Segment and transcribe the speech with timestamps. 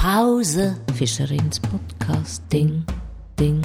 [0.00, 0.76] Pause.
[0.94, 2.42] Fischerins Podcast.
[2.50, 2.86] Ding,
[3.38, 3.60] ding.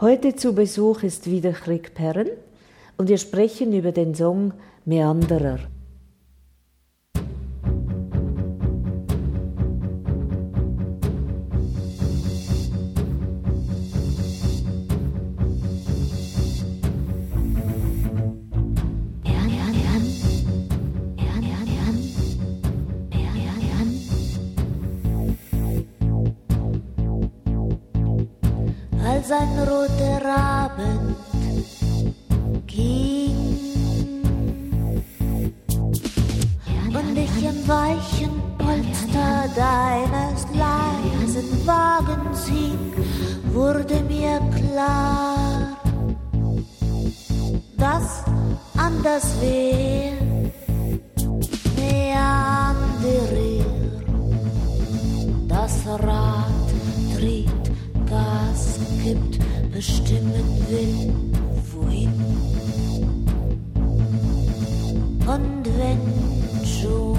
[0.00, 2.30] Heute zu Besuch ist wieder Krieg Perren
[2.96, 4.54] und wir sprechen über den Song
[4.84, 5.60] Meanderer.
[29.06, 31.16] Als ein roter Abend
[32.66, 33.36] ging.
[36.86, 42.92] Und ich im weichen Polster deines leisen Wagens hing,
[43.52, 45.76] wurde mir klar,
[47.76, 48.24] dass
[48.76, 50.12] anders wär,
[51.76, 53.66] meanderier,
[55.48, 56.44] das Rad
[57.16, 57.53] dreht,
[58.14, 59.38] Gas gibt,
[59.72, 61.12] bestimmen will,
[61.72, 62.12] wohin.
[65.26, 66.04] Und wenn
[66.64, 67.18] schon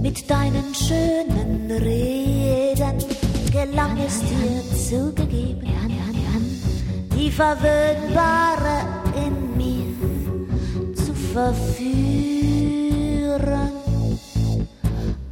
[0.00, 2.98] mit deinen schönen Reden
[3.50, 5.66] gelang es dir zugegeben,
[7.16, 9.01] die verwöhnbare
[11.32, 12.92] verführen.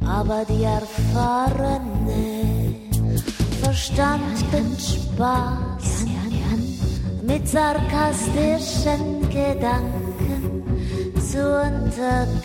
[0.05, 2.21] Aber die erfahrene
[3.61, 6.05] verstand den Spaß
[7.23, 10.63] mit sarkastischen Gedanken
[11.19, 12.41] zu unterkühlen.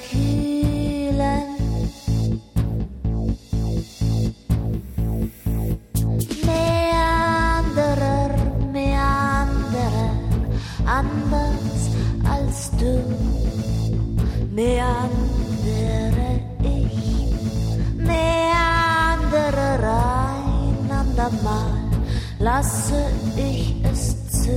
[22.56, 23.04] Lasse
[23.36, 24.56] ich es zu,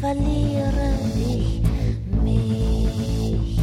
[0.00, 1.60] verliere ich
[2.22, 3.60] mich.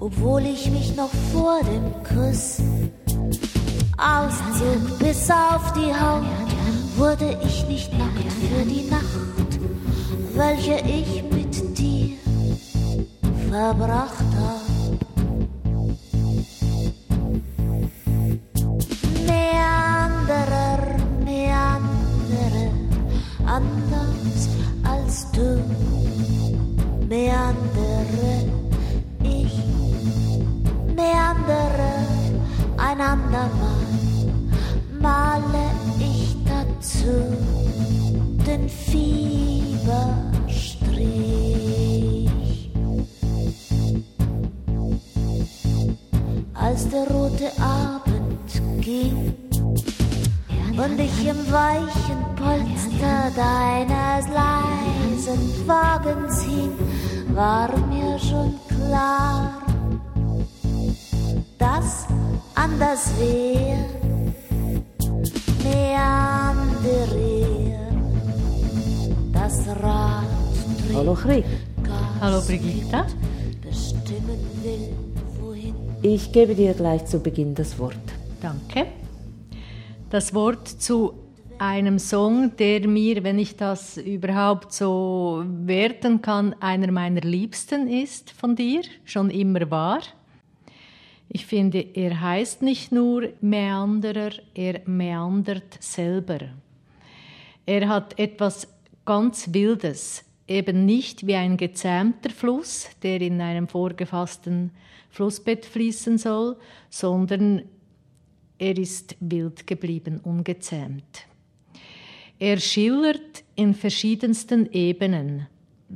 [0.00, 2.60] Obwohl ich mich noch vor dem Kuss
[3.98, 6.24] auszog bis auf die Haut,
[6.96, 9.37] wurde ich nicht nackt für die Nacht,
[10.38, 12.16] welche ich mit dir
[13.50, 14.68] verbracht hab.
[19.26, 20.82] Meanderer,
[21.24, 22.70] Meanderer,
[23.46, 24.42] anders
[24.84, 25.47] als du,
[46.78, 49.34] Als der rote Abend ging
[50.80, 56.70] und ich im weichen Polster deines leisen Wagens hing,
[57.34, 59.60] war mir schon klar,
[61.58, 62.06] dass
[62.54, 63.78] anders wär,
[65.64, 66.78] meanderier,
[69.32, 70.28] das Rad
[70.94, 71.14] Hallo.
[71.14, 71.44] Gas
[72.20, 73.04] Hallo Brigitta.
[76.02, 77.96] Ich gebe dir gleich zu Beginn das Wort.
[78.40, 78.86] Danke.
[80.10, 81.14] Das Wort zu
[81.58, 88.30] einem Song, der mir, wenn ich das überhaupt so werten kann, einer meiner Liebsten ist
[88.30, 89.98] von dir, schon immer war.
[91.28, 96.38] Ich finde, er heißt nicht nur Meanderer, er meandert selber.
[97.66, 98.68] Er hat etwas
[99.04, 104.72] ganz Wildes, eben nicht wie ein gezähmter Fluss, der in einem vorgefassten
[105.10, 106.56] Flussbett fließen soll,
[106.90, 107.62] sondern
[108.58, 111.26] er ist wild geblieben, ungezähmt.
[112.38, 115.46] Er schillert in verschiedensten Ebenen,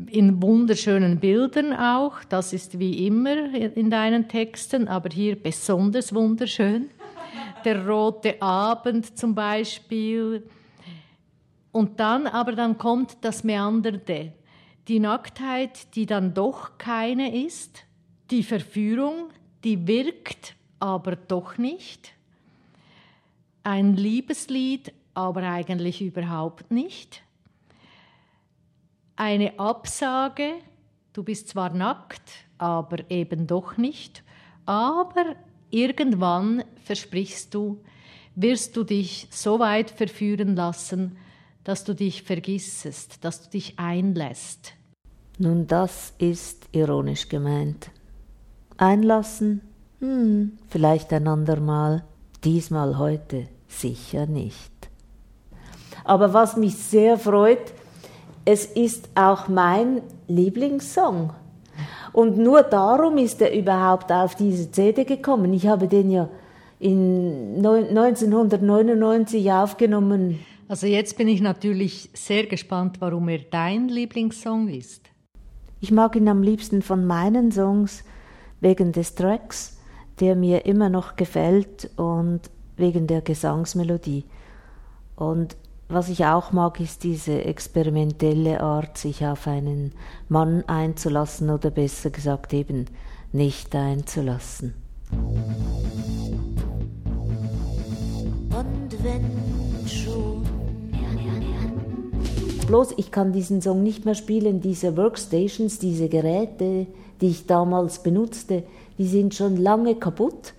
[0.06, 6.90] in wunderschönen Bildern auch, das ist wie immer in deinen Texten, aber hier besonders wunderschön.
[7.64, 10.42] Der rote Abend zum Beispiel.
[11.70, 14.32] Und dann, aber dann kommt das Meandernde,
[14.88, 17.84] die Nacktheit, die dann doch keine ist,
[18.30, 19.30] die Verführung,
[19.64, 22.12] die wirkt, aber doch nicht.
[23.62, 27.22] Ein Liebeslied aber eigentlich überhaupt nicht.
[29.14, 30.54] Eine Absage,
[31.12, 34.24] du bist zwar nackt, aber eben doch nicht,
[34.66, 35.36] aber
[35.70, 37.82] irgendwann versprichst du,
[38.34, 41.18] wirst du dich so weit verführen lassen,
[41.64, 44.72] dass du dich vergissest, dass du dich einlässt.
[45.38, 47.90] Nun, das ist ironisch gemeint.
[48.76, 49.60] Einlassen?
[50.00, 52.04] Hm, vielleicht ein andermal.
[52.44, 54.72] Diesmal heute sicher nicht.
[56.04, 57.72] Aber was mich sehr freut,
[58.44, 61.32] es ist auch mein Lieblingssong.
[62.12, 65.52] Und nur darum ist er überhaupt auf diese CD gekommen.
[65.54, 66.28] Ich habe den ja
[66.78, 70.40] in 1999 aufgenommen.
[70.68, 75.10] Also jetzt bin ich natürlich sehr gespannt, warum er dein Lieblingssong ist.
[75.80, 78.04] Ich mag ihn am liebsten von meinen Songs
[78.60, 79.78] wegen des Tracks,
[80.20, 82.42] der mir immer noch gefällt und
[82.76, 84.24] wegen der Gesangsmelodie.
[85.16, 85.56] Und
[85.88, 89.92] was ich auch mag, ist diese experimentelle Art, sich auf einen
[90.28, 92.86] Mann einzulassen oder besser gesagt eben
[93.32, 94.74] nicht einzulassen.
[98.50, 99.61] Und wenn
[102.66, 106.86] Bloß ich kann diesen Song nicht mehr spielen, diese Workstations, diese Geräte,
[107.20, 108.64] die ich damals benutzte,
[108.98, 110.54] die sind schon lange kaputt.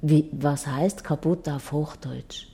[0.00, 2.46] Wie, was heißt kaputt auf Hochdeutsch?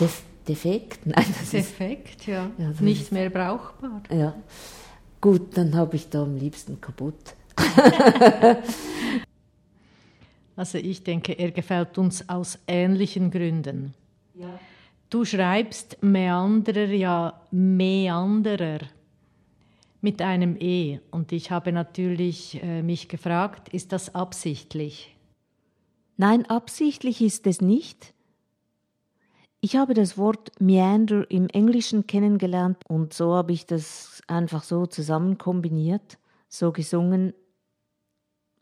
[0.00, 1.00] Def defekt?
[1.06, 2.50] Nein, das defekt, ist, ja.
[2.58, 4.02] ja Nicht ist, mehr brauchbar.
[4.10, 4.34] Ja.
[5.20, 7.36] Gut, dann habe ich da am liebsten kaputt.
[10.56, 13.94] also ich denke, er gefällt uns aus ähnlichen Gründen.
[14.34, 14.58] Ja.
[15.10, 18.78] Du schreibst Meanderer ja Meanderer
[20.00, 25.16] mit einem E und ich habe natürlich äh, mich gefragt, ist das absichtlich?
[26.16, 28.14] Nein, absichtlich ist es nicht.
[29.60, 34.86] Ich habe das Wort Meander im Englischen kennengelernt und so habe ich das einfach so
[34.86, 36.18] zusammen kombiniert,
[36.48, 37.34] so gesungen,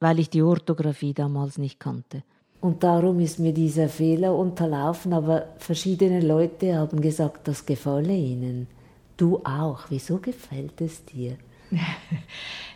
[0.01, 2.25] weil ich die Orthographie damals nicht kannte.
[2.61, 8.67] Und darum ist mir dieser Fehler unterlaufen, aber verschiedene Leute haben gesagt, das gefalle ihnen.
[9.17, 9.87] Du auch.
[9.91, 11.37] Wieso gefällt es dir?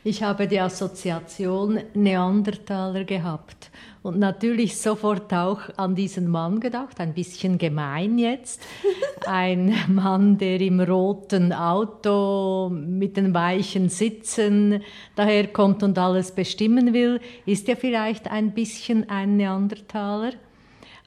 [0.04, 3.70] Ich habe die Assoziation Neandertaler gehabt
[4.02, 8.60] und natürlich sofort auch an diesen Mann gedacht, ein bisschen gemein jetzt.
[9.26, 14.82] Ein Mann, der im roten Auto mit den weichen Sitzen
[15.14, 20.32] daherkommt und alles bestimmen will, ist ja vielleicht ein bisschen ein Neandertaler.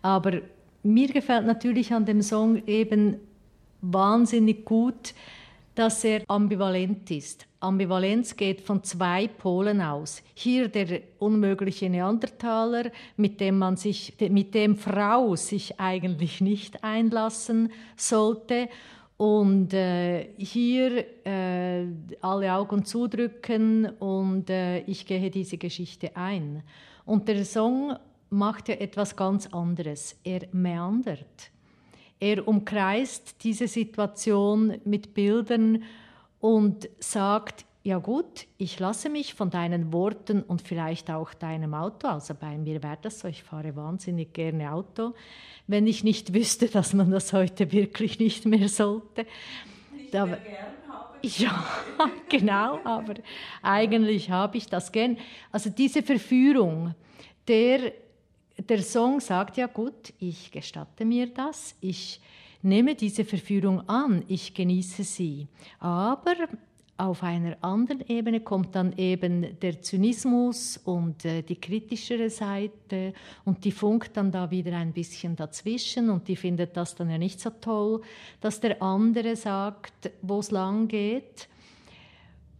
[0.01, 0.39] Aber
[0.83, 3.17] mir gefällt natürlich an dem Song eben
[3.81, 5.13] wahnsinnig gut,
[5.75, 7.45] dass er ambivalent ist.
[7.65, 10.23] Ambivalenz geht von zwei Polen aus.
[10.33, 17.71] Hier der unmögliche Neandertaler, mit dem man sich, mit dem Frau sich eigentlich nicht einlassen
[17.97, 18.69] sollte.
[19.17, 21.85] Und äh, hier äh,
[22.21, 26.63] alle Augen zudrücken und äh, ich gehe diese Geschichte ein.
[27.05, 27.95] Und der Song
[28.29, 30.17] macht ja etwas ganz anderes.
[30.23, 31.51] Er meandert.
[32.19, 35.83] Er umkreist diese Situation mit Bildern
[36.45, 42.07] und sagt, ja gut, ich lasse mich von deinen Worten und vielleicht auch deinem Auto,
[42.07, 45.15] also bei mir wäre das so, ich fahre wahnsinnig gerne Auto,
[45.65, 49.25] wenn ich nicht wüsste, dass man das heute wirklich nicht mehr sollte.
[49.91, 50.37] Nicht da, mehr
[51.23, 51.65] ja,
[52.29, 53.15] genau, aber
[53.63, 55.17] eigentlich habe ich das gern.
[55.51, 56.93] Also diese Verführung,
[57.47, 57.91] der
[58.69, 62.21] der Song sagt ja gut, ich gestatte mir das, ich
[62.65, 65.47] nehme diese Verführung an, ich genieße sie.
[65.79, 66.35] Aber
[66.97, 73.65] auf einer anderen Ebene kommt dann eben der Zynismus und äh, die kritischere Seite und
[73.65, 77.41] die funkt dann da wieder ein bisschen dazwischen und die findet das dann ja nicht
[77.41, 78.01] so toll,
[78.39, 81.49] dass der andere sagt, wo es lang geht.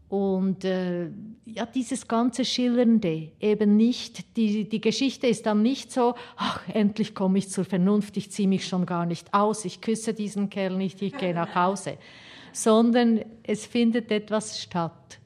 [0.07, 1.09] Und äh,
[1.45, 7.15] ja, dieses ganze Schillernde, eben nicht, die, die Geschichte ist dann nicht so, ach, endlich
[7.15, 10.77] komme ich zur Vernunft, ich ziehe mich schon gar nicht aus, ich küsse diesen Kerl
[10.77, 11.97] nicht, ich gehe nach Hause,
[12.53, 15.19] sondern es findet etwas statt.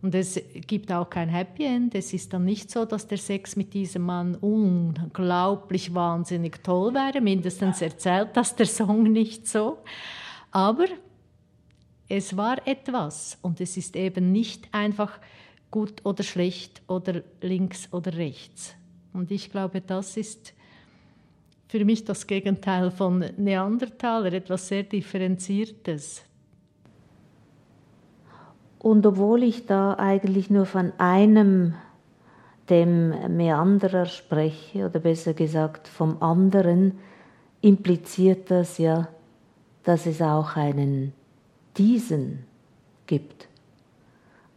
[0.00, 1.94] Und es gibt auch kein Happy End.
[1.94, 7.20] Es ist dann nicht so, dass der Sex mit diesem Mann unglaublich wahnsinnig toll wäre.
[7.20, 9.78] Mindestens erzählt das der Song nicht so.
[10.50, 10.86] Aber
[12.08, 15.18] es war etwas und es ist eben nicht einfach
[15.70, 18.74] gut oder schlecht oder links oder rechts.
[19.12, 20.54] Und ich glaube, das ist
[21.68, 26.22] für mich das Gegenteil von Neandertaler, etwas sehr Differenziertes.
[28.78, 31.74] Und obwohl ich da eigentlich nur von einem,
[32.68, 36.98] dem Meanderer spreche, oder besser gesagt vom anderen,
[37.62, 39.08] impliziert das ja,
[39.84, 41.14] dass es auch einen
[41.76, 42.44] diesen
[43.06, 43.48] gibt.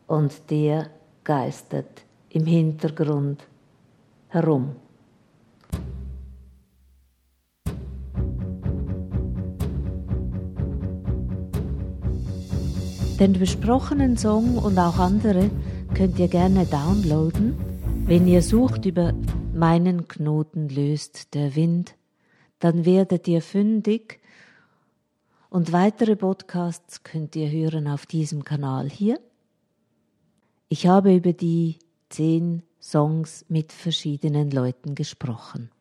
[0.08, 0.90] Und der
[1.24, 3.48] geistert im Hintergrund
[4.28, 4.76] herum.
[13.20, 15.50] Den besprochenen Song und auch andere
[15.94, 17.56] könnt ihr gerne downloaden,
[18.06, 19.14] wenn ihr sucht über
[19.54, 21.96] meinen Knoten löst der Wind,
[22.60, 24.20] dann werdet ihr fündig
[25.56, 29.22] und weitere Podcasts könnt ihr hören auf diesem Kanal hier.
[30.68, 35.72] Ich habe über die zehn Songs mit verschiedenen Leuten gesprochen.